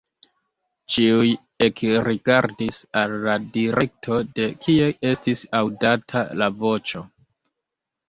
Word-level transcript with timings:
Ĉiuj 0.95 1.27
ekrigardis 1.65 2.81
al 3.03 3.15
la 3.27 3.37
direkto, 3.59 4.19
de 4.41 4.51
kie 4.67 4.91
estis 5.15 5.47
aŭdata 5.63 6.29
la 6.43 6.53
voĉo. 6.67 7.09